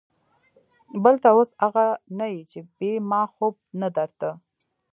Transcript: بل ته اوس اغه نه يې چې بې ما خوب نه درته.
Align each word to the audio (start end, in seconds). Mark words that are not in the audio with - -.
بل 1.03 1.15
ته 1.23 1.29
اوس 1.35 1.49
اغه 1.65 1.87
نه 2.17 2.27
يې 2.33 2.41
چې 2.51 2.59
بې 2.77 2.91
ما 3.09 3.21
خوب 3.33 3.55
نه 3.81 3.87
درته. 3.95 4.29